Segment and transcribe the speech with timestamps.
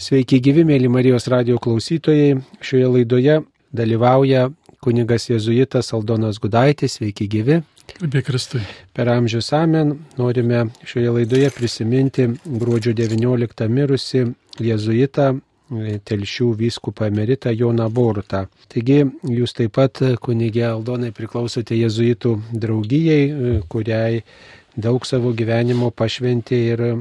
[0.00, 2.38] Sveiki gyvi, mėly Marijos radio klausytojai.
[2.64, 3.34] Šioje laidoje
[3.76, 4.46] dalyvauja
[4.80, 6.94] kunigas Jėzuitas Aldonas Gudaitis.
[6.96, 7.58] Sveiki gyvi.
[8.00, 8.62] Apie Kristui.
[8.96, 14.24] Per amžius amen norime šioje laidoje prisiminti gruodžio 19 mirusi
[14.64, 15.34] Jėzuitą
[16.08, 18.46] telšių vyskupą emeritą Joną Borutą.
[18.72, 19.02] Taigi
[19.36, 24.24] jūs taip pat, kunigė Aldonai, priklausote jezuitų draugijai, kuriai
[24.76, 26.92] daug savo gyvenimo pašventė ir e,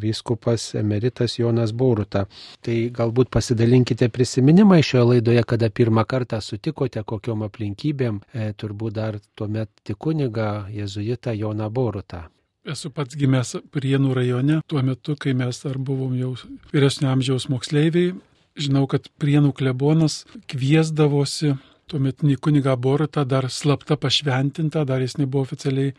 [0.00, 2.26] vyskupas emeritas Jonas Boruta.
[2.64, 9.20] Tai galbūt pasidalinkite prisiminimai šioje laidoje, kada pirmą kartą sutikote, kokiom aplinkybėm, e, turbūt dar
[9.38, 12.26] tuomet tik kuniga jezuitą Joną Borutą.
[12.68, 16.34] Esu pats gimęs Prienų rajone, tuo metu, kai mes dar buvom jau
[16.72, 18.12] vyresnio amžiaus moksleiviai.
[18.58, 21.54] Žinau, kad Prienų klebonas kviesdavosi
[21.88, 25.94] tuometinį kunigą Borutą dar slapta pašventintą, dar jis nebuvo oficialiai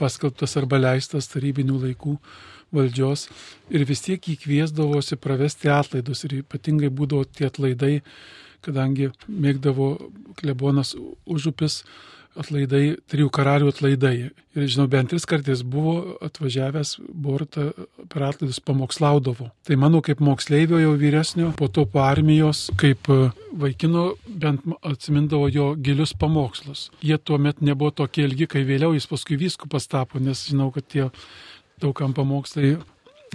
[0.00, 2.16] paskelbtas arba leistas tarybinių laikų
[2.76, 3.28] valdžios.
[3.70, 7.94] Ir vis tiek jį kviesdavosi pravesti atlaidus ir ypatingai būdavo tie atlaidai,
[8.66, 9.90] kadangi mėgdavo
[10.40, 10.94] klebonas
[11.26, 11.82] užupis
[12.40, 14.14] atlaidai, trijų karalių atlaidai.
[14.56, 17.68] Ir žinau, bent tris kartais buvo atvažiavęs Borta
[18.12, 19.50] per atlaidus pamokslaudavo.
[19.66, 25.50] Tai mano kaip moksleivio jau vyresnio, po to po armijos, kaip e, vaikino, bent atsimindavo
[25.52, 26.88] jo gilius pamokslus.
[27.04, 30.88] Jie tuo met nebuvo tokie ilgi, kai vėliau jis paskui vyskupas tapo, nes žinau, kad
[30.88, 31.08] tie
[31.82, 32.76] daugam pamokslai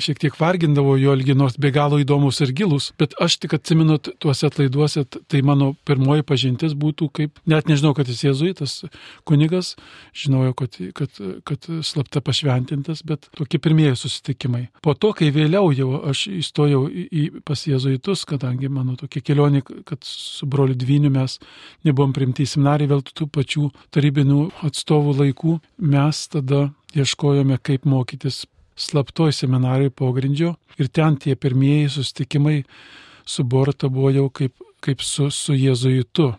[0.03, 3.97] šiek tiek vargindavo jo ilgi, nors be galo įdomus ir gilus, bet aš tik atsimenu
[4.02, 8.75] tuose atlaiduose, tai mano pirmoji pažintis būtų kaip, net nežinau, kad jis jėzuitas
[9.27, 9.75] kunigas,
[10.17, 14.67] žinojau, kad, kad, kad slapta pašventintas, bet tokie pirmieji susitikimai.
[14.83, 19.63] Po to, kai vėliau jau aš įstojau į, į pas jėzuitus, kadangi mano tokia kelionė,
[19.88, 21.38] kad su broliu dvyniu mes
[21.88, 25.57] nebuvom primti į seminariją vėl tų pačių tarybinių atstovų laikų,
[25.91, 28.44] mes tada ieškojome, kaip mokytis
[28.82, 32.62] slaptoj seminarijai pogrindžio ir ten tie pirmieji sustikimai
[33.26, 36.32] su Borta buvo jau kaip, kaip su, su jėzuitu.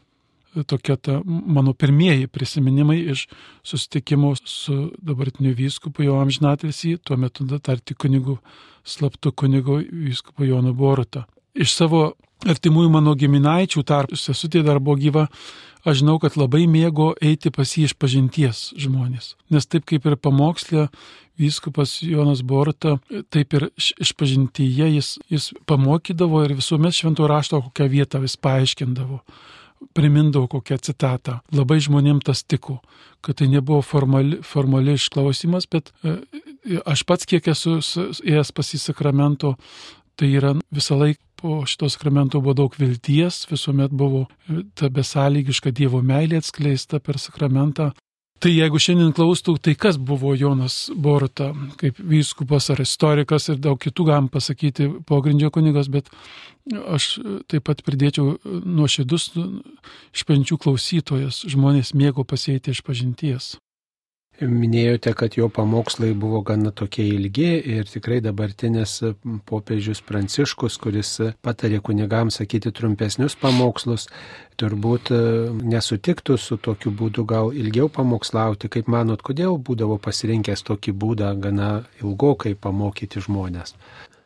[0.69, 3.25] Tokia ta mano pirmieji prisiminimai iš
[3.64, 8.36] susitikimo su dabartiniu vyskupu jo amžinatilsį, tuo metu dar tik kunigu,
[8.85, 11.25] slaptu kunigu vyskupu Jonu Borta.
[11.55, 12.02] Iš savo
[12.48, 15.27] artimųjų mano giminaičių tarp sesutė dar buvo gyva,
[15.86, 19.35] aš žinau, kad labai mėgo eiti pas jį iš pažinties žmonės.
[19.51, 20.89] Nes taip kaip ir pamokslė
[21.41, 22.98] vyskupas Jonas Borta,
[23.33, 29.23] taip ir iš pažintyje jis, jis pamokydavo ir visuomet šventų rašto kokią vietą vis paaiškindavo
[29.95, 31.41] primindavo kokią citatą.
[31.51, 32.79] Labai žmonėm tas tiko,
[33.25, 36.14] kad tai nebuvo formali, formali išklausimas, bet e,
[36.86, 37.81] aš pats kiek esu
[38.23, 39.57] ėjęs pas į sakramento,
[40.14, 44.27] tai yra visą laiką po šito sakramento buvo daug vilties, visuomet buvo
[44.79, 47.91] ta besąlygiška Dievo meilė atskleista per sakramentą.
[48.42, 53.79] Tai jeigu šiandien klaustų, tai kas buvo Jonas Borta, kaip vyskupas ar istorikas ir daug
[53.79, 56.11] kitų galim pasakyti pogrindžio kunigas, bet
[56.91, 57.20] aš
[57.51, 63.52] taip pat pridėčiau nuoširdus išpažinčių klausytojas, žmonės mėgo pasėti iš pažinties.
[64.42, 68.97] Minėjote, kad jo pamokslai buvo gana tokie ilgi ir tikrai dabartinis
[69.47, 71.13] popiežius Pranciškus, kuris
[71.45, 74.08] patarė kunigams sakyti trumpesnius pamokslus,
[74.58, 75.20] turbūt e,
[75.75, 78.70] nesutiktų su tokiu būdu gal ilgiau pamokslauti.
[78.73, 81.70] Kaip manot, kodėl būdavo pasirinkęs tokį būdą gana
[82.02, 83.77] ilgokai pamokyti žmonės?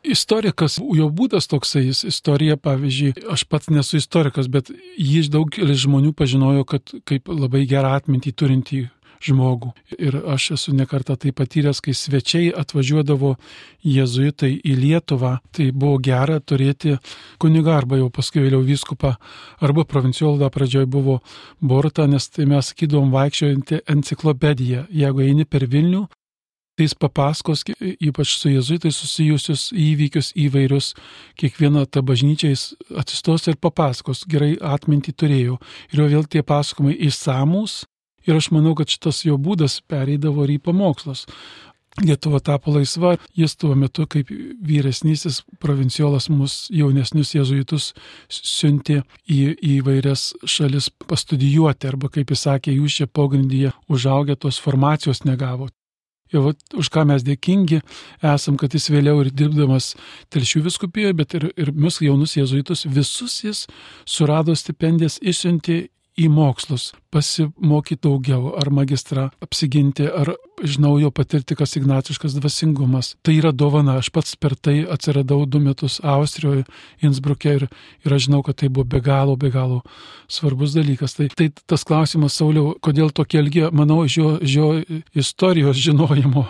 [0.07, 6.13] Istorikas, jo būdas toksai, jis istorija, pavyzdžiui, aš pats nesu istorikas, bet jį daugelis žmonių
[6.15, 8.83] pažinojo, kad kaip labai gerą atmintį turintį
[9.23, 9.71] žmogų.
[9.97, 13.35] Ir aš esu nekarta tai patyręs, kai svečiai atvažiuodavo
[13.85, 16.97] jėzuitai į Lietuvą, tai buvo gera turėti
[17.41, 19.15] kunigą arba jau paskui vėliau vyskupą
[19.63, 21.19] arba provinciolą pradžioj buvo
[21.61, 24.87] Borta, nes tai mes sakydom vaikščiojantį enciklopediją.
[24.93, 26.07] Jeigu eini per Vilnių,
[26.77, 30.91] tai jis papasakos, ypač su jėzuitai susijusius įvykius įvairius,
[31.41, 32.65] kiekvieną tą bažnyčią jis
[33.01, 35.57] atsistos ir papasakos, gerai atmintį turėjo.
[35.91, 37.87] Ir jau vėl tie pasakojimai įsamus,
[38.27, 41.25] Ir aš manau, kad šitas jo būdas pereidavo ir į pamokslus.
[41.97, 44.29] Lietuva tapo laisva, jis tuo metu kaip
[44.69, 47.87] vyresnysis provinciolas mus jaunesnius jėzuitus
[48.29, 54.61] siuntė į, į vairias šalis pastudijuoti, arba kaip jis sakė, jūs čia pogrindyje užaugę tos
[54.61, 55.71] formacijos negavo.
[56.33, 57.79] Ir va, už ką mes dėkingi
[58.35, 59.93] esam, kad jis vėliau ir dirbdamas
[60.33, 63.65] telšių viskupijoje, bet ir, ir mus jaunus jėzuitus visus jis
[64.05, 70.33] surado stipendijas, išsiuntė į mokslus, pasimokyti daugiau, ar magistrą apsiginti, ar
[70.65, 73.13] iš naujo patirti, kas ignaciškas dvasingumas.
[73.21, 76.65] Tai yra dovana, aš pats per tai atsiradau du metus Austrijoje,
[77.05, 77.67] Innsbruke ir,
[78.05, 79.83] ir aš žinau, kad tai buvo be galo, be galo
[80.27, 81.17] svarbus dalykas.
[81.19, 84.71] Tai, tai tas klausimas, Sauliau, kodėl tokie ilgi, manau, iš jo, iš jo
[85.13, 86.47] istorijos žinojimo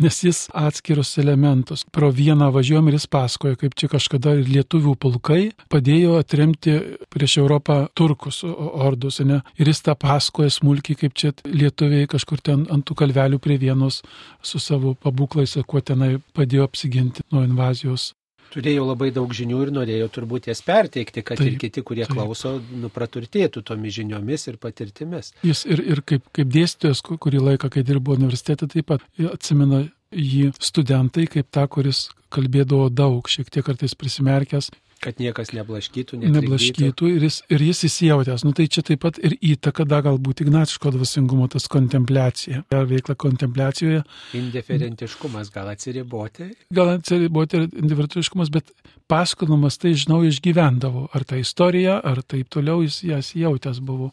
[0.00, 1.84] nes jis atskirus elementus.
[1.92, 5.40] Pro vieną važiuojam ir jis pasakoja, kaip čia kažkada ir lietuvių pulkai
[5.72, 6.76] padėjo atremti
[7.12, 9.40] prieš Europą turkus ordus, ne?
[9.58, 14.02] ir jis tą pasakoja smulkiai, kaip čia lietuviai kažkur ten ant tų kalvelių prie vienos
[14.42, 18.12] su savo pabūklais, kuo tenai padėjo apsiginti nuo invazijos
[18.52, 22.16] turėjo labai daug žinių ir norėjo turbūt jas perteikti, kad taip, ir kiti, kurie taip.
[22.16, 25.32] klauso, nu, praturtėtų tomis žiniomis ir patirtimis.
[25.46, 30.50] Jis ir, ir kaip, kaip dėstytojas, kurį laiką, kai dirbo universitete, taip pat atsimena jį
[30.58, 34.70] studentai kaip tą, kuris kalbėdavo daug, šiek tiek kartais prisimerkęs
[35.00, 38.42] Kad niekas neblaškytų, neblaškytų ir jis, ir jis įsijautęs.
[38.44, 42.66] Nu tai čia taip pat ir įtaka, da galbūt ignatiško dvasingumo, tas kontempliacija.
[42.76, 44.02] Ar veikla kontempliacijoje.
[44.36, 46.50] Indiferentiškumas, gal atsiriboti?
[46.76, 48.68] Gal atsiriboti ir indiferentiškumas, bet
[49.08, 51.06] pasakodamas tai, žinau, išgyvendavo.
[51.16, 54.10] Ar ta istorija, ar taip toliau jis jas jautęs buvo.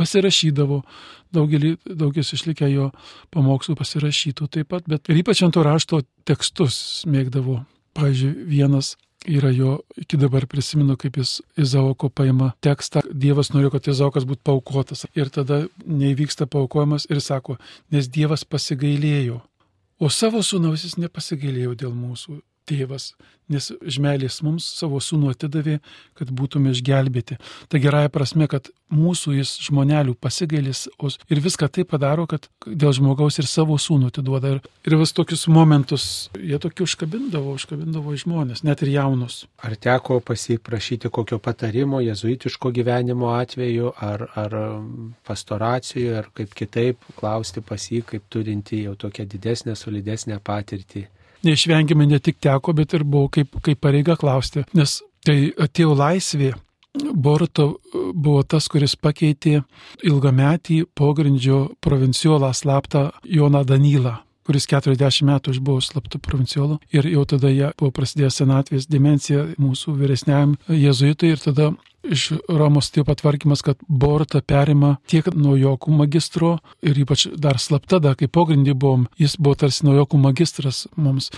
[0.00, 0.80] Pasirašydavo.
[1.36, 2.88] Daugelį, daugelis išlikę jo
[3.34, 7.60] pamokslų pasirašytų taip pat, bet ir ypač ant to rašto tekstus mėgdavo.
[7.94, 8.94] Pavyzdžiui, vienas
[9.28, 14.44] yra jo, iki dabar prisimenu, kaip jis Izaoko paima tekstą, Dievas norėjo, kad Izaokas būtų
[14.44, 15.06] paukotas.
[15.14, 17.58] Ir tada neįvyksta paukojimas ir sako,
[17.92, 19.40] nes Dievas pasigailėjo.
[20.00, 22.40] O savo sūnaus jis nepasigailėjo dėl mūsų
[22.70, 23.12] tėvas,
[23.50, 25.78] nes žmelės mums savo sūnų atidavė,
[26.18, 27.38] kad būtume išgelbėti.
[27.70, 30.86] Ta gerąją prasme, kad mūsų jis žmonelių pasigailis
[31.30, 34.54] ir viską tai padaro, kad dėl žmogaus ir savo sūnų atiduoda.
[34.56, 36.04] Ir, ir vis tokius momentus
[36.38, 39.44] jie tokių užkabindavo, užkabindavo žmonės, net ir jaunus.
[39.66, 44.58] Ar teko pasiprašyti kokio patarimo jezuitiško gyvenimo atveju, ar, ar
[45.26, 51.08] pastoracijoje, ar kaip kitaip klausti pas jį, kaip turinti jau tokią didesnę, solidesnę patirtį?
[51.46, 56.54] Neišvengiamai ne tik teko, bet ir buvo kaip, kaip pareiga klausti, nes tai atėjo laisvė.
[57.14, 59.60] Boruto buvo tas, kuris pakeitė
[60.02, 64.16] ilgametį pogrindžio provinciolą slaptą Joną Danylą
[64.46, 69.94] kuris 40 metų išbuvo slaptų provinciolų ir jau tada jie buvo prasidėjęs senatvės dimencija mūsų
[70.00, 71.70] vyresniajam jėzuitui ir tada
[72.02, 78.14] iš Romos taip patvarkymas, kad Borta perima tiek naujokų magistro ir ypač dar slapta, da,
[78.16, 81.30] kai pogrindį buvom, jis buvo tarsi naujokų magistras mums.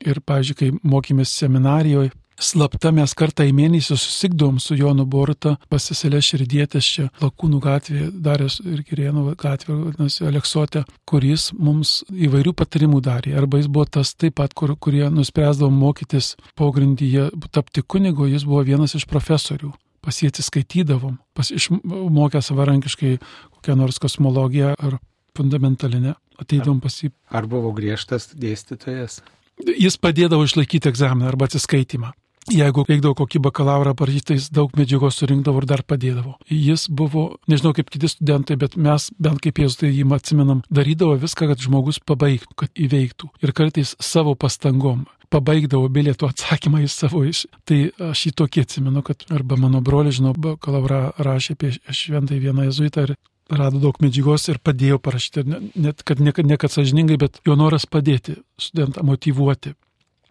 [0.00, 6.22] Ir, pavyzdžiui, kai mokėmės seminarijoje, slapta mes kartą į mėnesį susikdom su Jonu Borta, pasiselė
[6.24, 13.36] širdietės čia Lakūnų gatvėje, Darės ir Kirienų gatvė, vadinasi, Aleksotė, kuris mums įvairių patarimų darė.
[13.40, 18.64] Arba jis buvo tas taip pat, kur, kurie nuspręsdavo mokytis pogrindyje, tapti kunigo, jis buvo
[18.66, 23.18] vienas iš profesorių pas jį atsiskaitydavom, pas išmokę savarankiškai
[23.58, 24.96] kokią nors kosmologiją ar
[25.36, 27.12] fundamentalinę, ateidom pas jį.
[27.28, 29.20] Ar buvo griežtas dėstytojas?
[29.60, 32.14] Jis padėdavo išlaikyti egzaminą arba atsiskaitimą.
[32.48, 36.38] Jeigu reikdavo kokį bakalaurą parašyti, jis daug medžiagos surinkdavo ir dar padėdavo.
[36.48, 41.18] Jis buvo, nežinau kaip kiti studentai, bet mes bent kaip jėzus tai jį atsimenam, darydavo
[41.20, 43.28] viską, kad žmogus pabaigtų, kad įveiktų.
[43.44, 47.44] Ir kartais savo pastangom pabaigdavo bilietų atsakymą į savo iš.
[47.68, 47.78] Tai
[48.10, 53.06] aš jį tokį atsimenu, kad arba mano broli, žinau, bakalaura rašė apie šventai vieną jezuitą
[53.06, 53.14] ir
[53.50, 55.44] rado daug medžiagos ir padėjo parašyti,
[55.74, 59.74] net kad ne, ne kad sažiningai, bet jo noras padėti studentą motivuoti.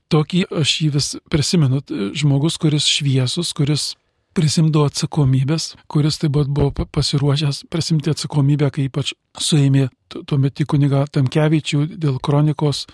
[0.10, 1.84] Tokį aš jį vis prisimenu,
[2.18, 3.92] žmogus, kuris šviesus, kuris
[4.40, 11.86] prisimdavo atsakomybės, kuris taip pat buvo pasiruošęs prisimti atsakomybę, kai ypač suėmė tuometį kuniga Tamkevičių
[12.00, 12.86] dėl kronikos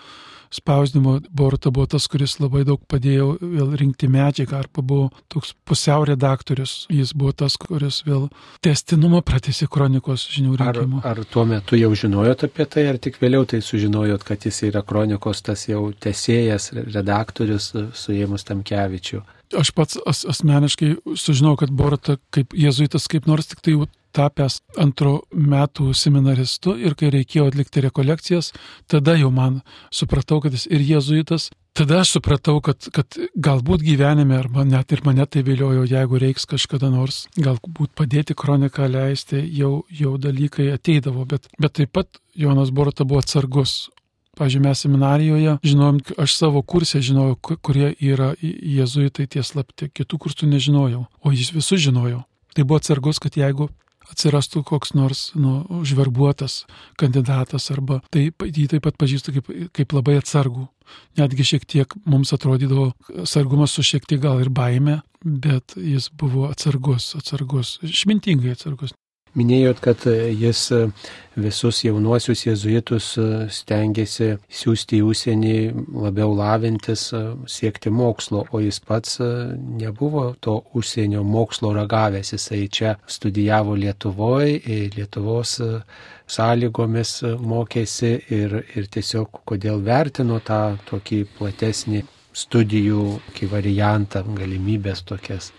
[0.55, 6.05] spausdinimo Borta buvo tas, kuris labai daug padėjo vėl rinkti medžiagą, arba buvo toks pusiau
[6.07, 8.27] redaktorius, jis buvo tas, kuris vėl
[8.65, 11.01] testinumą pratėsi kronikos žinių rinkimo.
[11.03, 14.63] Ar, ar tuo metu jau žinojot apie tai, ar tik vėliau tai sužinojot, kad jis
[14.69, 17.73] yra kronikos tas jau tesėjas, redaktorius
[18.05, 19.23] suėmus Tamkevičių?
[19.59, 23.77] Aš pats as, asmeniškai sužinojau, kad Borata kaip jezuitas kaip nors tik tai
[24.15, 28.53] tapęs antro metų seminaristu ir kai reikėjo atlikti rekolekcijas,
[28.91, 29.61] tada jau man
[29.93, 31.49] supratau, kad jis ir jėzuitas.
[31.75, 36.47] Tada aš supratau, kad, kad galbūt gyvenime, arba net ir mane tai viliojo, jeigu reiks
[36.47, 42.71] kažkada nors, galbūt padėti kroniką leisti, jau, jau dalykai ateidavo, bet, bet taip pat Jonas
[42.71, 43.89] Borota buvo atsargus.
[44.35, 50.51] Pavyzdžiui, mes seminarijoje žinojom, aš savo kursę žinojau, kurie yra jėzuitai tie slapti, kitų kursų
[50.51, 52.25] nežinojau, o jis visus žinojau.
[52.55, 53.69] Tai buvo atsargus, kad jeigu
[54.11, 56.63] atsirastų koks nors nu, užverbuotas
[56.99, 60.67] kandidatas arba taip, jį taip pat pažįstu kaip, kaip labai atsargų.
[61.17, 62.91] Netgi šiek tiek mums atrodydavo
[63.25, 68.93] sargumas su šiek tiek gal ir baime, bet jis buvo atsargus, atsargus, išmintingai atsargus.
[69.35, 70.59] Minėjot, kad jis
[71.35, 73.07] visus jaunuosius jėzuitus
[73.51, 75.55] stengiasi siūsti į užsienį
[76.05, 77.09] labiau lavintis,
[77.51, 79.17] siekti mokslo, o jis pats
[79.81, 82.31] nebuvo to užsienio mokslo ragavęs.
[82.37, 85.57] Jisai čia studijavo Lietuvoje, Lietuvos
[86.31, 93.19] sąlygomis mokėsi ir, ir tiesiog kodėl vertino tą tokį platesnį studijų
[93.51, 95.51] variantą, galimybės tokias.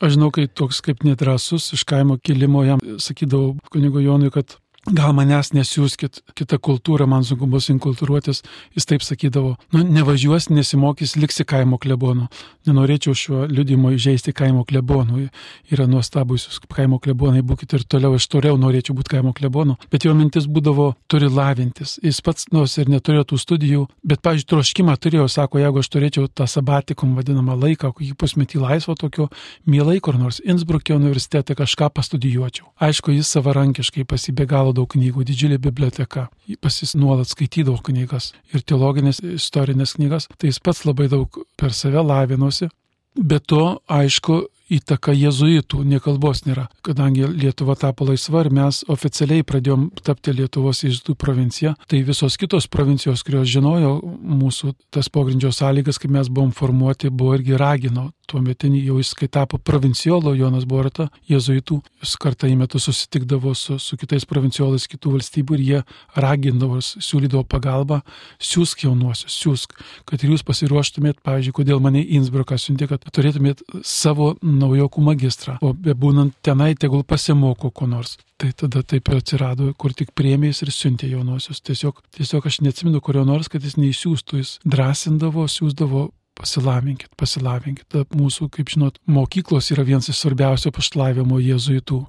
[0.00, 5.14] Aš žinau, kai toks kaip nedrasus iš kaimo kilimo jam sakydavau kunigo Jonui, kad gal
[5.16, 8.42] manęs nesiūskit, kita kultūra, man sunku bus inkultūruotis,
[8.76, 12.28] jis taip sakydavo, nu nevažiuos, nesimokys, liksi kaimo klebonu.
[12.66, 15.26] Nenorėčiau šiuo liudimu įžeisti kaimo klebonų.
[15.72, 19.76] Yra nuostabus kaimo klebonai, būkite ir toliau, aš toliau norėčiau būti kaimo klebonu.
[19.90, 21.96] Bet jo mintis būdavo, turi lavintis.
[22.02, 26.30] Jis pats nors ir neturėjo tų studijų, bet, pažiūrėjau, troškimą turėjo, sako, jeigu aš turėčiau
[26.30, 29.28] tą sabatikum vadinamą laiką, kokį pusmetį laisvo tokio,
[29.66, 32.70] mielai kur nors Innsbruckė universitete kažką pastudijuočiau.
[32.82, 36.26] Aišku, jis savarankiškai pasibėgalo daug knygų, didžiulė biblioteka.
[36.62, 41.74] Pas jis nuolat skaitydavo knygas ir teologinės, istorinės knygas, tai jis pats labai daug per
[41.76, 42.68] save lavinosi.
[43.16, 44.42] Be to, aišku,
[44.72, 51.16] įtaka jezuitų, nekalbos nėra, kadangi Lietuva tapo laisva ir mes oficialiai pradėjom tapti Lietuvos jezuitų
[51.20, 57.10] provincija, tai visos kitos provincijos, kurios žinojo mūsų tas pogrindžio sąlygas, kaip mes buvom formuoti,
[57.10, 62.50] buvo irgi ragino tuo metinį jau jis, kai tapo provinciolo Jonas Borata, jezuitų, jis kartą
[62.50, 65.82] į metus susitikdavo su, su kitais provinciolais kitų valstybių ir jie
[66.18, 68.00] ragindavo, siūlydavo pagalbą,
[68.42, 69.76] siūsk jaunuosius, siūsk,
[70.08, 75.72] kad ir jūs pasiruoštumėt, pavyzdžiui, kodėl mane Innsbruką siuntė, kad turėtumėt savo naujokų magistrą, o
[75.72, 78.16] bebūnant tenai, tegul pasimoko ko nors.
[78.36, 81.62] Tai tada taip atsirado, kur tik priemės ir siuntė jaunuosius.
[81.64, 87.96] Tiesiog, tiesiog aš neatsimenu kurio nors, kad jis neįsiųstų, jis drąsindavo, siūsdavo pasilavinkit, pasilavinkit.
[88.16, 92.02] Mūsų, kaip žinot, mokyklos yra vienas iš svarbiausių pašlavimo jėzuitų.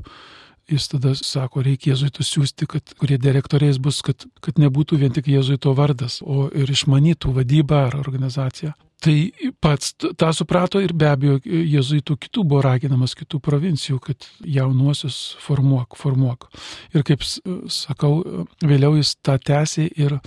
[0.68, 5.30] Jis tada sako, reikia jėzuitų siūsti, kad, kurie direktoriais bus, kad, kad nebūtų vien tik
[5.32, 8.74] jėzuito vardas, o ir išmanytų vadybą ar organizaciją.
[9.04, 9.16] Tai
[9.62, 15.94] pats tą suprato ir be abejo jėzuitų kitų buvo raginamas kitų provincijų, kad jaunuosius formuok,
[16.00, 16.48] formuok.
[16.98, 18.24] Ir kaip sakau,
[18.66, 20.18] vėliau jis tą tęsė ir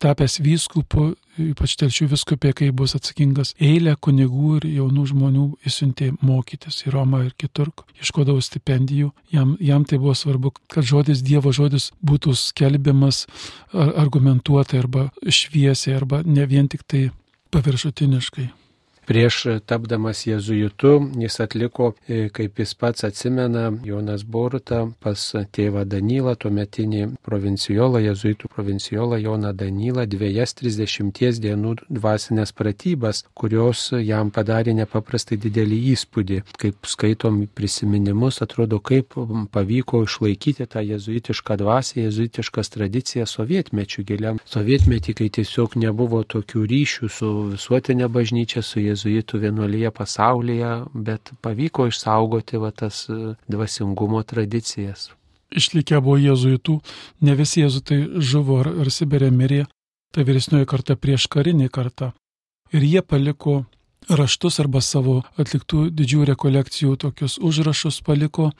[0.00, 6.82] tapęs vyskupu ypač telšių viskupė, kai bus atsakingas eilę kunigų ir jaunų žmonių įsiuntė mokytis
[6.86, 7.70] į Romą ir kitur,
[8.00, 9.12] ieškodavo stipendijų.
[9.34, 13.24] Jam, jam tai buvo svarbu, kad žodis Dievo žodis būtų skelbiamas
[13.72, 17.08] argumentuotai arba šviesiai arba ne vien tik tai
[17.50, 18.48] paviršutiniškai.
[19.10, 26.36] Prieš tapdamas jėzuitu jis atliko, e, kaip jis pats atsimena, Jonas Boruta pas tėvą Danylą,
[26.38, 35.40] tuometinį provinciolą, jėzuitų provinciolą Joną Danylą, dviejas trisdešimties dienų dvasinės pratybas, kurios jam padarė nepaprastai
[35.42, 36.38] didelį įspūdį.
[36.62, 39.18] Kaip skaitom prisiminimus, atrodo, kaip
[39.50, 44.38] pavyko išlaikyti tą jėzuitišką dvasę, jėzuitiškas tradicijas sovietmečių giliam.
[44.46, 51.32] Sovietmetį, kai tiesiog nebuvo tokių ryšių su visuotinė bažnyčia, su jėzuitu jėzuitų vienuolyje pasaulyje, bet
[51.42, 55.10] pavyko išsaugoti va, tas e, dvasingumo tradicijas.
[55.50, 56.80] Išlikę buvo jėzuitų,
[57.26, 59.64] ne visi jėzuitai žuvo ar, ar Sibirė mirė,
[60.14, 62.12] tai vyresnioji karta prieš karinį kartą.
[62.72, 63.64] Ir jie paliko
[64.08, 68.50] raštus arba savo atliktų didžių rekolekcijų tokius užrašus paliko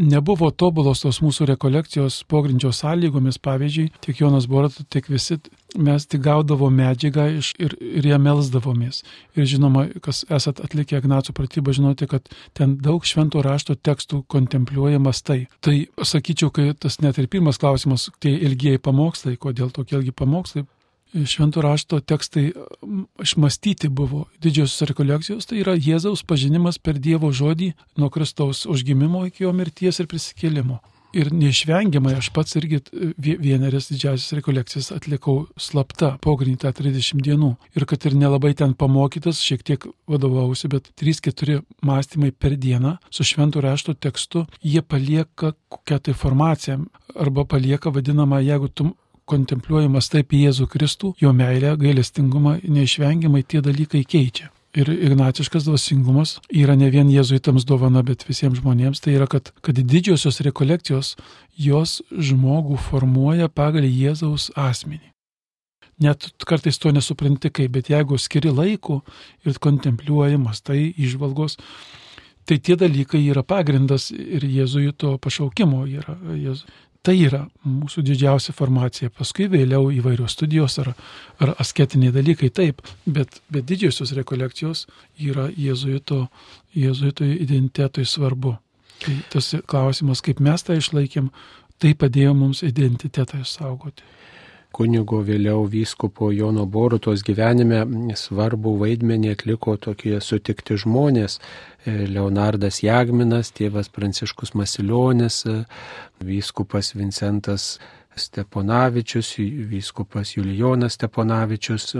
[0.00, 5.38] nebuvo tobulos tos mūsų rekolekcijos pogrindžio sąlygomis, pavyzdžiui, tiek Jonas Borat, tiek visi
[5.78, 9.02] mes tik gaudavo medžiagą iš, ir, ir ją melsdavomės.
[9.38, 12.26] Ir žinoma, kas esat atlikę Ignaco pratybą, žinote, kad
[12.56, 15.44] ten daug švento rašto tekstų kontempliuojamas tai.
[15.64, 20.66] Tai sakyčiau, kai tas net ir pirmas klausimas, tie ilgieji pamokslai, kodėl tokie ilgi pamokslai,
[21.14, 22.50] šventų rašto tekstai
[23.22, 29.44] išmastyti buvo didžiosios rekolekcijos, tai yra Jėzaus pažinimas per Dievo žodį nuo Kristaus užgimimo iki
[29.44, 30.80] jo mirties ir prisikėlimo.
[31.10, 32.78] Ir neišvengiamai aš pats irgi
[33.18, 37.50] vienerias didžiasias rekolekcijas atlikau slapta, pogrindį tą 30 dienų.
[37.74, 43.26] Ir kad ir nelabai ten pamokytas, šiek tiek vadovausi, bet 3-4 mąstymai per dieną su
[43.26, 46.84] šventų rašto tekstu, jie palieka kokią tai informaciją
[47.18, 48.92] arba palieka vadinamą, jeigu tu
[49.30, 54.50] kontempliuojamas taip į Jėzų Kristų, jo meilę, gailestingumą, neišvengiamai tie dalykai keičia.
[54.70, 59.02] Ir ignaciškas dvasingumas yra ne vien jėzuitams dovana, bet visiems žmonėms.
[59.02, 61.16] Tai yra, kad, kad didžiosios rekolekcijos
[61.58, 65.10] jos žmogų formuoja pagal Jėzaus asmenį.
[66.00, 69.00] Net kartais to nesupranti kaip, bet jeigu skiri laiko
[69.44, 71.58] ir kontempliuojamas, tai išvalgos,
[72.46, 75.82] tai tie dalykai yra pagrindas ir jėzuito pašaukimo.
[75.90, 76.14] Yra,
[77.00, 79.08] Tai yra mūsų didžiausia formacija.
[79.16, 80.92] Paskui vėliau įvairios studijos ar,
[81.40, 84.84] ar asketiniai dalykai taip, bet, bet didžiosios rekolekcijos
[85.16, 86.26] yra jėzuito,
[86.76, 88.58] jėzuito identitetui svarbu.
[89.00, 91.32] Tai tas klausimas, kaip mes tą išlaikėm,
[91.80, 94.04] tai padėjo mums identitetą išsaugoti
[94.72, 97.82] kunigo vėliau vyskupo Jono Borutos gyvenime
[98.16, 101.38] svarbu vaidmenį atliko tokie sutikti žmonės.
[101.84, 105.62] E, Leonardas Jagminas, tėvas Pranciškus Masilionis, e,
[106.24, 107.78] vyskupas Vincentas
[108.16, 109.34] Steponavičius,
[109.70, 111.94] vyskupas Julijonas Steponavičius,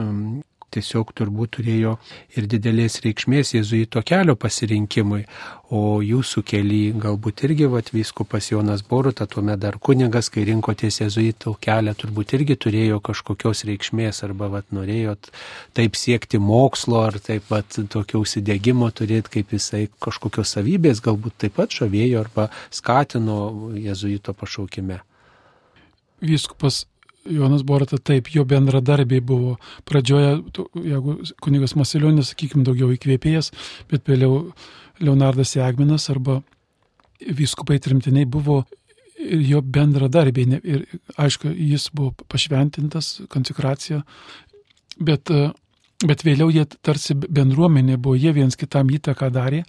[0.75, 1.97] tiesiog turbūt turėjo
[2.39, 5.25] ir didelės reikšmės jėzuito kelio pasirinkimui,
[5.71, 11.55] o jūsų keli galbūt irgi vat, vyskupas Jonas Boruta, tuomet dar kunigas, kai rinkotės jėzuito
[11.63, 15.31] kelią, turbūt irgi turėjo kažkokios reikšmės arba vat, norėjot
[15.79, 21.59] taip siekti mokslo ar taip pat tokio užsidėgymo turėti, kaip jisai kažkokios savybės galbūt taip
[21.61, 23.41] pat žavėjo arba skatino
[23.79, 25.01] jėzuito pašaukime.
[26.21, 26.85] Vyskupas
[27.31, 29.57] Jonas Borata taip, jo bendradarbiai buvo.
[29.89, 30.33] Pradžioje,
[30.85, 33.53] jeigu kunigas Masilionis, sakykime, daugiau įkvėpėjas,
[33.91, 34.51] bet vėliau
[35.01, 36.41] Leonardas Jagminas arba
[37.21, 38.63] vyskupai trimtiniai buvo
[39.21, 40.61] jo bendradarbiai.
[40.65, 40.85] Ir
[41.21, 44.03] aišku, jis buvo pašventintas, konsekracija,
[45.01, 45.33] bet,
[46.07, 49.65] bet vėliau jie tarsi bendruomenė buvo, jie viens kitam įtaką darė.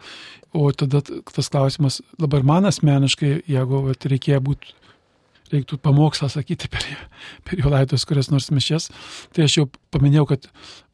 [0.52, 4.74] O tada tas klausimas, dabar man asmeniškai, jeigu vat, reikėjo būti
[5.52, 6.86] reiktų pamokslą sakyti per,
[7.48, 8.90] per jo laidos kurias nors mišes,
[9.36, 10.48] tai aš jau paminėjau, kad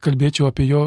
[0.04, 0.82] kalbėčiau apie jo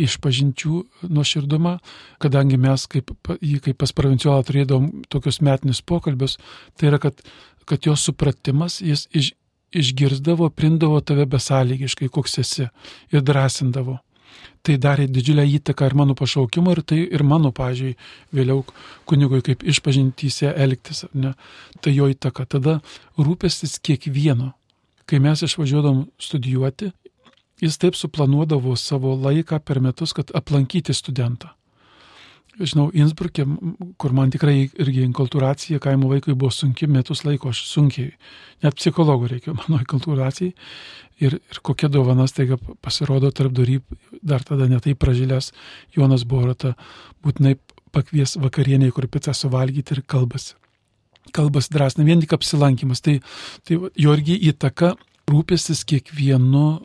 [0.00, 1.76] išpažinčių nuoširdumą,
[2.22, 3.12] kadangi mes kaip,
[3.44, 6.38] jį kaip pas provinciolą turėdavom tokius metinius pokalbius,
[6.80, 7.20] tai yra, kad,
[7.68, 9.34] kad jo supratimas, jis iš,
[9.72, 12.70] išgirdavo, prindavo tave besąlygiškai, koks esi
[13.12, 14.00] ir drąsindavo
[14.62, 17.98] tai darė didžiulę įtaką ir mano pašaukimo, ir tai ir mano, pažiūrėjau,
[18.32, 18.64] vėliau
[19.08, 21.34] kunigui kaip išpažintyse elgtis, ne,
[21.80, 22.46] tai jo įtaka.
[22.46, 22.80] Tada
[23.18, 24.52] rūpestis kiekvieno.
[25.06, 26.92] Kai mes išvažiuodom studijuoti,
[27.62, 31.50] jis taip suplanuodavo savo laiką per metus, kad aplankyti studentą
[32.68, 33.44] žinau, Innsbruke,
[34.00, 38.12] kur man tikrai irgi inkulturacija kaimo vaikui buvo sunki metus laiko, aš sunkiai,
[38.64, 40.52] net psichologų reikėjo mano inkulturacijai.
[41.22, 43.78] Ir, ir kokia dovana staiga pasirodo tarp durį,
[44.26, 45.52] dar tada netai pražylęs
[45.94, 46.72] Jonas Borata,
[47.22, 47.54] būtinai
[47.94, 50.56] pakvies vakarienį, kur pica suvalgyti ir kalbasi.
[51.32, 53.04] Kalbas drąsina, vien tik apsilankimas.
[53.04, 53.20] Tai,
[53.62, 54.96] tai jo irgi įtaka
[55.30, 56.82] rūpestis kiekvienu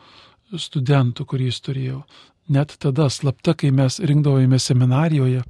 [0.56, 2.02] studentu, kurį jis turėjo.
[2.54, 5.42] Net tada slapta, kai mes rinkdavome seminarijoje,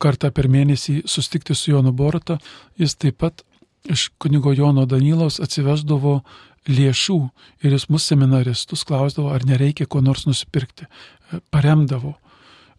[0.00, 2.38] kartą per mėnesį sustikti su Jonu Borata,
[2.80, 3.44] jis taip pat
[3.90, 6.20] iš kunigo Jono Danilos atsiveždavo
[6.68, 7.18] lėšų
[7.64, 10.88] ir jis mus seminaristus klausdavo, ar nereikia ko nors nusipirkti.
[11.52, 12.14] Paremdavo.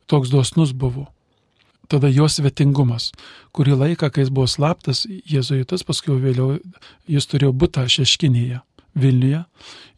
[0.10, 1.08] Toks dosnus buvo.
[1.90, 3.12] Tada jos svetingumas.
[3.54, 6.58] Kurį laiką, kai jis buvo slaptas, jėzuitas, paskui vėliau
[7.10, 8.62] jis turėjo būtą šeškinėje.
[8.96, 9.42] Vilniuje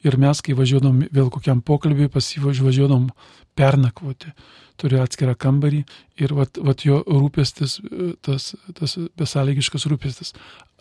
[0.07, 3.11] ir mes, kai važiuodom vėl kokiam pokalbiui, pasivažiuodom
[3.57, 4.31] pernakvoti
[4.77, 5.81] turi atskirą kambarį
[6.21, 7.79] ir vat, vat jo rūpestis,
[8.25, 10.33] tas, tas besąlygiškas rūpestis.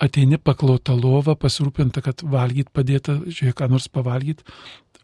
[0.02, 4.44] Ateini paklota lova, pasirūpinta, kad valgyt padėta, žiūrėk, ką nors pavalgyt.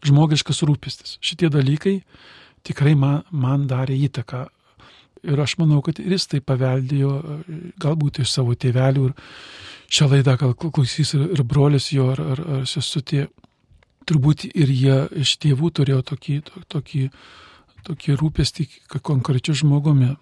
[0.04, 1.16] Žmogiškas rūpestis.
[1.24, 2.00] Šitie dalykai
[2.66, 4.46] tikrai man, man darė įtaką.
[5.22, 7.12] Ir aš manau, kad ir jis tai paveldėjo
[7.82, 9.10] galbūt iš savo tėvelių.
[9.10, 9.14] Ir
[9.92, 13.28] šią laidą gal klausys ir, ir brolis jo, ar, ar, ar sesutė.
[14.08, 16.38] Turbūt ir jie iš tėvų turėjo tokį,
[16.72, 17.04] tokį,
[17.86, 18.66] tokį rūpestį
[18.98, 20.16] konkrečiu žmogumi.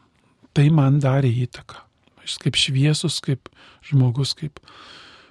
[0.53, 1.81] Tai man darė įtaką.
[2.27, 3.49] Jis kaip šviesus, kaip
[3.89, 4.61] žmogus, kaip.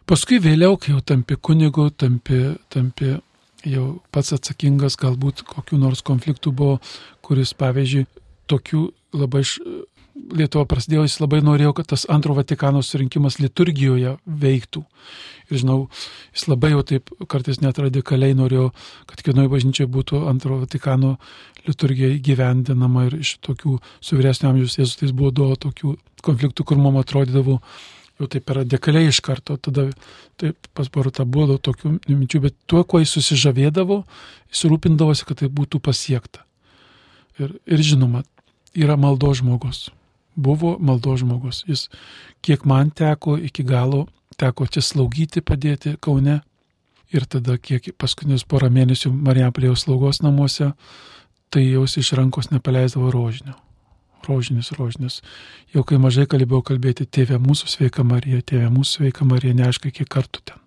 [0.10, 3.19] Paskui vėliau, kai jau tampi kunigu, tampi, tampi
[3.67, 6.79] jau pats atsakingas, galbūt kokiu nors konfliktu buvo,
[7.21, 8.08] kuris, pavyzdžiui,
[8.49, 9.45] tokių labai
[10.19, 14.82] Lietuva prasidėjo, jis labai norėjo, kad tas antro Vatikano surinkimas liturgijoje veiktų.
[15.50, 15.78] Ir žinau,
[16.36, 18.69] jis labai jau taip kartais net radikaliai norėjo,
[19.08, 21.15] kad kiekvienoje bažnyčioje būtų antro Vatikano
[21.67, 25.95] liturgija įgyvendinama ir iš tokių su vyresnio amžiaus jėzus buvo duo tokių
[26.26, 27.60] konfliktų, kur mums atrodydavo
[28.19, 29.88] jau taip radikaliai iš karto, tada
[30.39, 34.04] taip pas Barutą buvo tokių minčių, bet tuo, kuo jis susižavėdavo,
[34.52, 36.43] jis rūpindavosi, kad tai būtų pasiekta.
[37.39, 38.26] Ir, ir žinoma,
[38.75, 39.89] yra maldo žmogus
[40.39, 41.63] buvo maldo žmogus.
[41.67, 41.89] Jis,
[42.41, 44.08] kiek man teko iki galo,
[44.39, 46.41] teko čia slaugyti, padėti Kaune.
[47.10, 50.71] Ir tada, kiek paskutinius porą mėnesių Marijampolėjo slaugos namuose,
[51.49, 53.55] tai jaus iš rankos nepaleisdavo rožinio.
[54.27, 55.23] Rožinis, rožinis.
[55.73, 60.10] Jau kai mažai kalbėjau kalbėti, tėvė mūsų sveika Marija, tėvė mūsų sveika Marija, neaišku, kiek
[60.12, 60.62] kartų ten.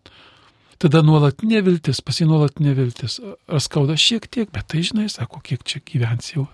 [0.82, 3.20] Tada nuolat neviltis, pasi nuolat neviltis.
[3.46, 6.48] Ar skauda šiek tiek, bet tai žinai, sako, kiek čia gyvens jau,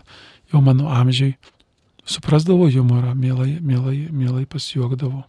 [0.52, 1.36] jau mano amžiai
[2.04, 5.24] suprasdavo humorą, mielai, mielai, mielai pasijuokdavo.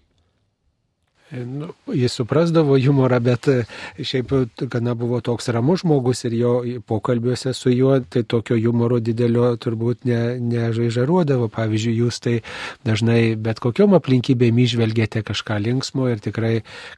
[1.31, 3.57] Nu, jis suprasdavo humorą, bet e,
[4.01, 4.31] šiaip
[4.71, 6.53] gana buvo toks ramus žmogus ir jo
[6.89, 11.51] pokalbiuose su juo, tai tokio humoro didelio turbūt ne, nežaižaruodavo.
[11.53, 12.33] Pavyzdžiui, jūs tai
[12.87, 16.53] dažnai bet kokiom aplinkybėm išvelgėte kažką linksmo ir tikrai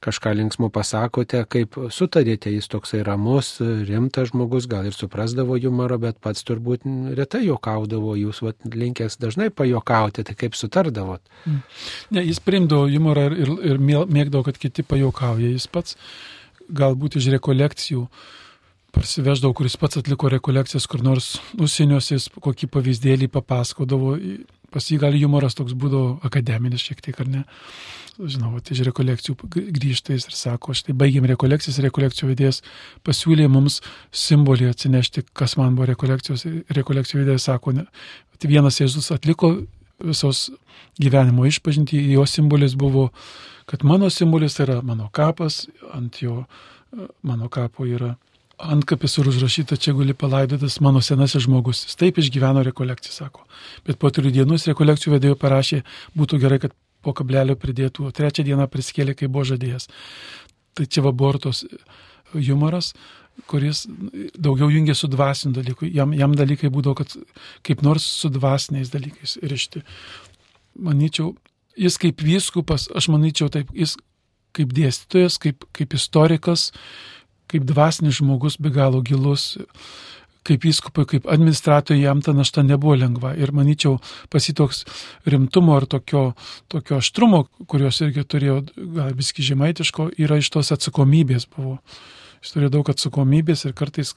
[0.06, 6.22] kažką linksmo pasakote, kaip sutarėte, jis toksai ramus, rimtas žmogus, gal ir suprasdavo humorą, bet
[6.24, 6.88] pats turbūt
[7.20, 11.20] retai juokaudavo, jūs vat, linkęs dažnai pajokauti, tai kaip sutardavot?
[12.16, 15.52] Ne, jis primdavo humorą ir, ir, ir mėl mėgdavo, kad kiti pajokauja.
[15.52, 15.98] Jis pats
[16.72, 18.06] galbūt iš rekolekcijų
[18.96, 24.18] parsiveždavo, kuris pats atliko rekolekcijas kur nors užsieniuose, kokį pavyzdėlį papasakodavo.
[24.72, 27.42] Pas jį gal humoras toks būdavo akademinis šiek tiek, ar ne?
[28.20, 29.36] Žinau, tai iš rekolekcijų
[29.76, 32.62] grįžta jis ir sako, štai baigėm rekolekcijas, rekolekcijų vedėjas
[33.08, 33.82] pasiūlė mums
[34.16, 36.46] simbolį atsinešti, kas man buvo rekolekcijos.
[36.76, 37.88] Rekolekcijų vedėjas sako, ne,
[38.38, 39.56] tai vienas Jėzus atliko
[40.04, 40.50] visos
[41.00, 43.10] gyvenimo išpažinti, jo simbolis buvo
[43.72, 46.44] kad mano simbolis yra mano kapas, ant jo,
[47.24, 48.16] mano kapo yra
[48.62, 51.86] antkapis ir užrašyta, čia guli palaidotas mano senasis žmogus.
[51.88, 53.46] Jis taip išgyveno rekolekciją, sako.
[53.88, 55.82] Bet po turių dienų rekolekcijų vedėjo parašė,
[56.20, 59.88] būtų gerai, kad po kablelio pridėtų, o trečią dieną priskėlė, kai buvo žadėjęs.
[60.78, 61.64] Tai čia va bortos
[62.36, 62.92] humoras,
[63.48, 63.86] kuris
[64.38, 65.88] daugiau jungia su dvasiniu dalyku.
[65.92, 67.16] Jam, jam dalykai būdavo, kad
[67.66, 69.84] kaip nors su dvasiniais dalykais rišti.
[70.80, 71.34] Manyčiau,
[71.80, 73.98] jis kaip vyskupas, aš manyčiau taip, jis
[74.56, 76.70] kaip dėstytojas, kaip, kaip istorikas,
[77.52, 79.56] kaip dvasinis žmogus be galo gilus,
[80.48, 83.34] kaip vyskupai, kaip administratoriai jam ta našta nebuvo lengva.
[83.38, 84.00] Ir manyčiau,
[84.34, 84.86] pasitoks
[85.30, 86.32] rimtumo ir tokio,
[86.72, 88.62] tokio aštrumo, kurios irgi turėjo,
[88.96, 91.78] gal viski žemaitiško, yra iš tos atsakomybės buvo.
[92.42, 94.16] Jis turėjo daug atsakomybės ir kartais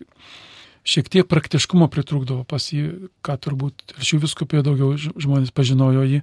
[0.85, 6.23] šiek tiek praktiškumo pritrūkdavo pas jį, ką turbūt ir šių viskupėjo daugiau žmonės pažinojo jį,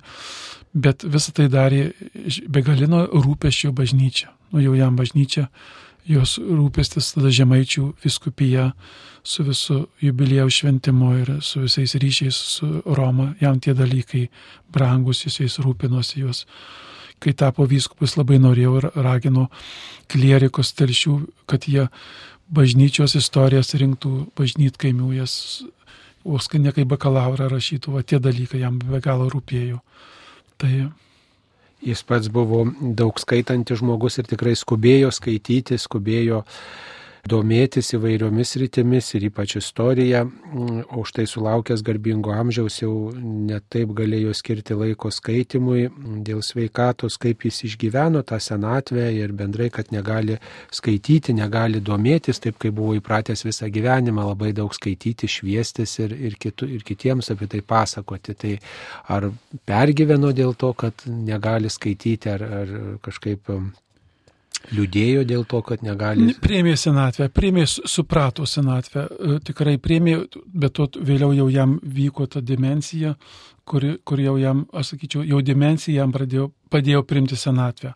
[0.73, 1.91] bet visą tai darė
[2.49, 4.29] begalino rūpeščio bažnyčia.
[4.51, 5.47] Nu jau jam bažnyčia,
[6.09, 8.71] jos rūpestis tada žemaičių viskupija
[9.23, 14.27] su visų jubiliejaus šventimu ir su visais ryšiais su Roma, jam tie dalykai
[14.73, 16.45] brangus, jis jais rūpinosi juos.
[17.21, 19.47] Kai tapo vyskupus labai norėjau ir ragino
[20.09, 21.13] klierikos telšių,
[21.49, 21.85] kad jie
[22.51, 25.35] bažnyčios istorijas rinktų bažnytkaimių, jas
[26.21, 29.79] Uskanė kaip bakalaurą rašytų, o tie dalykai jam be galo rūpėjo.
[30.61, 30.69] Tai
[31.81, 32.61] Jis pats buvo
[32.93, 36.43] daug skaitantis žmogus ir tikrai skubėjo skaityti, skubėjo
[37.29, 44.33] domėtis įvairiomis rytimis ir ypač istorija, mm, o štai sulaukęs garbingo amžiaus jau netaip galėjo
[44.37, 45.87] skirti laiko skaitimui
[46.25, 50.39] dėl sveikatos, kaip jis išgyveno tą senatvę ir bendrai, kad negali
[50.71, 56.39] skaityti, negali domėtis, taip kaip buvo įpratęs visą gyvenimą labai daug skaityti, šviestis ir, ir,
[56.41, 58.37] kitu, ir kitiems apie tai pasakoti.
[58.41, 58.57] Tai
[59.13, 59.29] ar
[59.67, 63.51] pergyveno dėl to, kad negali skaityti, ar, ar kažkaip
[64.69, 66.31] liūdėjo dėl to, kad negali.
[66.41, 72.41] Priemė senatvę, priemė suprato senatvę, e, tikrai priemė, bet to vėliau jau jam vyko ta
[72.41, 73.15] dimensija,
[73.65, 77.95] kuri, kur jau jam, aš sakyčiau, jau dimensija jam pradėjo, padėjo primti senatvę.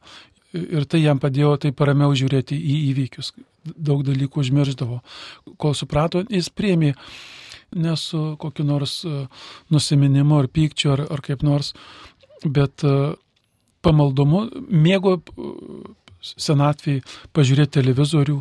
[0.55, 3.33] Ir tai jam padėjo taip ramiau žiūrėti į įvykius.
[3.65, 5.01] Daug dalykų užmirždavo.
[5.59, 6.93] Kol suprato, jis priemė
[7.75, 9.25] ne su kokiu nors e,
[9.73, 11.73] nusiminimu ar pykčiu ar, ar kaip nors,
[12.45, 13.15] bet e,
[13.83, 15.17] pamaldumu mėgo
[16.33, 17.03] senatvėje
[17.35, 18.39] pažiūrėti televizorių,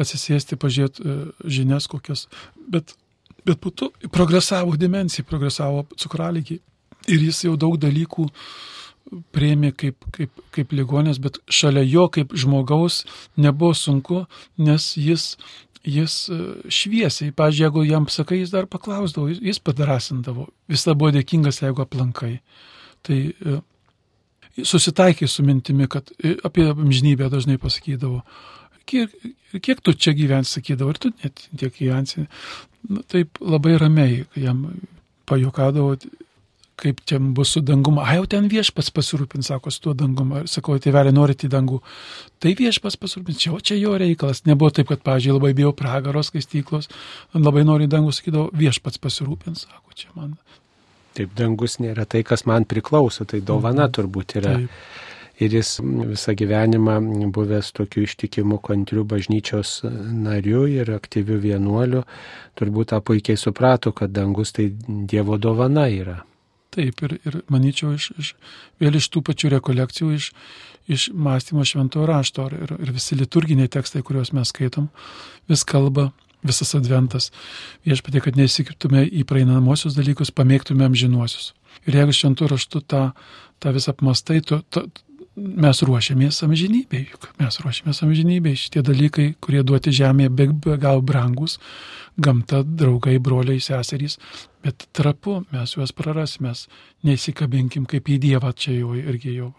[0.00, 1.16] atsisėsti, pažiūrėti e,
[1.56, 2.26] žinias kokias.
[2.70, 2.94] Bet,
[3.46, 6.62] bet po to progresavo dimensija, progresavo cukralygiai.
[7.12, 8.28] Ir jis jau daug dalykų
[9.34, 13.02] prieimė kaip, kaip, kaip ligonės, bet šalia jo kaip žmogaus
[13.36, 14.22] nebuvo sunku,
[14.56, 15.34] nes jis,
[15.84, 16.40] jis e,
[16.72, 22.38] šviesiai, pažiūrėjau, jeigu jam sakai, jis dar paklausdavo, jis padrasindavo, visada buvo dėkingas, jeigu aplankai.
[23.04, 23.18] Tai
[24.56, 26.10] e, susitaikė su mintimi, kad
[26.46, 28.22] apie amžinybę dažnai pasakydavo,
[28.88, 29.14] kiek,
[29.60, 32.26] kiek tu čia gyvensi, sakydavo, ir tu net tiek gyvensi.
[32.88, 34.66] Nu, taip labai ramiai, jam
[35.28, 35.94] pajokadavo,
[36.80, 38.00] kaip čia bus su dangum.
[38.02, 40.34] A, jau ten viešpas pasirūpins, sako, su tuo dangum.
[40.50, 41.80] Sakau, tėvelė, norit į dangų.
[42.42, 44.42] Tai viešpas pasirūpins, čia, čia jo reikalas.
[44.48, 46.90] Nebuvo taip, kad, pažiūrėjau, labai bijau pragaros, skaistyklos,
[47.38, 50.34] labai noriu į dangų, sakydavo, viešpats pasirūpins, sako, čia man
[51.14, 53.94] Taip, dangus nėra tai, kas man priklauso, tai dovana mhm.
[53.98, 54.58] turbūt yra.
[54.58, 55.02] Taip.
[55.42, 56.92] Ir jis visą gyvenimą
[57.34, 59.80] buvęs tokiu ištikimu kantriu bažnyčios
[60.14, 62.04] nariu ir aktyviu vienuoliu,
[62.54, 66.20] turbūt tą puikiai suprato, kad dangus tai Dievo dovana yra.
[66.74, 68.30] Taip, ir, ir manyčiau, iš, iš,
[68.82, 70.30] vėl iš tų pačių rekolekcijų, iš,
[70.86, 74.86] iš mąstymo šventojo rašto ir, ir visi liturginiai tekstai, kuriuos mes skaitom,
[75.50, 76.12] vis kalba
[76.44, 77.30] visas adventas.
[77.88, 81.52] Viešpatie, kad nesikiptume į praeinamosius dalykus, pamėgtume amžinuosius.
[81.88, 83.08] Ir jeigu šventų raštu tą,
[83.60, 84.84] tą visą apmastai, tu, tu,
[85.34, 88.60] mes ruošiamės amžinybėj, juk mes ruošiamės amžinybėj.
[88.66, 91.58] Šitie dalykai, kurie duoti žemėje be, be gal brangus,
[92.14, 94.20] gamta, draugai, broliai, seserys,
[94.64, 96.54] bet trapu, mes juos prarasime,
[97.04, 99.52] neįsikabinkim kaip į Dievą, čia jau irgi jau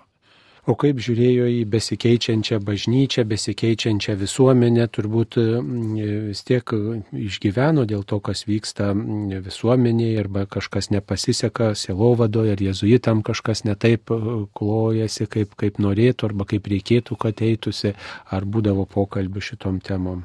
[0.65, 5.97] O kaip žiūrėjo į besikeičiančią bažnyčią, besikeičiančią visuomenę, turbūt mm,
[6.32, 6.71] vis tiek
[7.13, 14.10] išgyveno dėl to, kas vyksta mm, visuomenėje, arba kažkas nepasiseka selovadoje, ar jezuitam kažkas netaip
[14.10, 14.17] e,
[14.58, 17.93] klojasi, kaip, kaip norėtų, arba kaip reikėtų, kad eitųsi,
[18.34, 20.23] ar būdavo pokalbių šitom temom.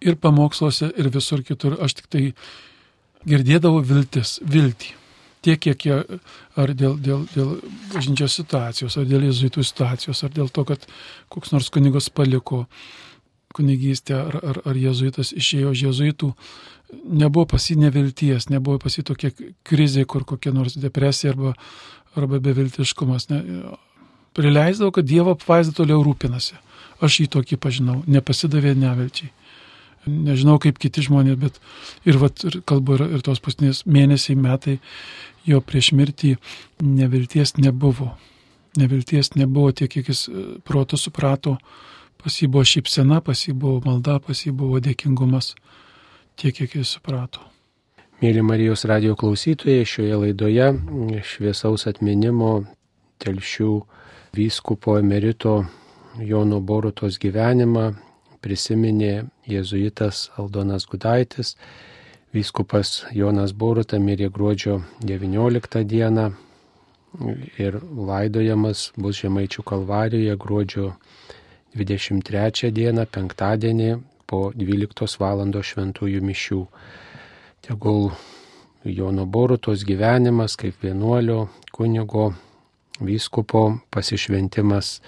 [0.00, 2.24] Ir pamoksluose, ir visur kitur aš tik tai
[3.28, 4.96] girdėdavau viltis, viltį
[5.44, 5.98] tiek, kiek jie,
[6.58, 7.52] ar dėl, dėl, dėl
[7.92, 10.86] bažnyčios situacijos, ar dėl jezuitų situacijos, ar dėl to, kad
[11.32, 12.64] koks nors kunigas paliko
[13.56, 16.32] kunigystę, ar, ar, ar jezuitas išėjo iš jezuitų,
[17.22, 19.32] nebuvo pasi nevilties, nebuvo pasi tokia
[19.66, 21.54] krizė, kur kokia nors depresija arba,
[22.16, 23.28] arba beviltiškumas.
[23.32, 23.42] Ne,
[24.36, 26.60] prileisdavo, kad Dievo apvaizda toliau rūpinasi.
[27.04, 29.32] Aš jį tokį pažinau, nepasidavė nevilčiai
[30.08, 31.58] nežinau kaip kiti žmonės, bet
[32.08, 34.78] ir, vat, ir kalbu ir, ir tos paskutinės mėnesiai, metai
[35.48, 36.34] jo prieš mirtį
[36.84, 38.14] nevilties nebuvo.
[38.78, 41.56] Nevilties nebuvo tiek, kiek jis e, proto suprato,
[42.20, 45.54] pas jį buvo šypsena, pas jį buvo malda, pas jį buvo dėkingumas,
[46.38, 47.44] tiek, kiek jis suprato.
[48.18, 50.72] Mėly Marijos radio klausytojai, šioje laidoje
[51.22, 52.64] šviesaus atminimo
[53.22, 53.72] telšių
[54.34, 55.60] vyskupo emerito
[56.18, 57.92] Jono Borutos gyvenimą
[58.44, 61.56] prisiminė jėzuitas Aldonas Gudaitis.
[62.34, 66.26] Vyskupas Jonas Boruta mirė gruodžio 19 dieną
[67.58, 70.90] ir laidojamas bus Žemaičių kalvarijoje gruodžio
[71.78, 73.90] 23 dieną, penktadienį
[74.28, 75.44] po 12 val.
[75.62, 76.60] šventųjų mišių.
[77.64, 78.10] Tegul
[78.84, 82.32] Jono Borutos gyvenimas kaip vienuolio, kunigo,
[83.00, 85.00] vyskupo pasišventimas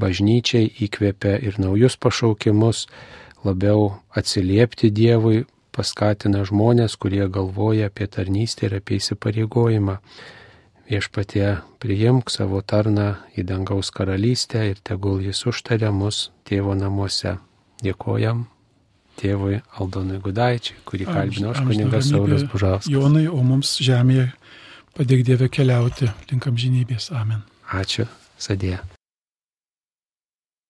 [0.00, 2.86] bažnyčiai įkvėpia ir naujus pašaukimus,
[3.46, 5.44] labiau atsiliepti Dievui,
[5.76, 9.98] paskatina žmonės, kurie galvoja apie tarnystę ir apie įsipareigojimą.
[10.86, 17.36] Viešpatie priimk savo tarną į dangaus karalystę ir tegul jis užtaria mus tėvo namuose.
[17.82, 18.46] Dėkojam
[19.20, 22.92] tėvui Aldonui Gudaičiui, kurį kalbino aš kuningas Saulis Bužauskas.
[22.92, 24.30] Jonai, o mums žemėje
[24.96, 27.10] padėk Dievę keliauti link amžinybės.
[27.12, 27.44] Amen.
[27.72, 28.06] Ačiū,
[28.38, 28.80] sadėje.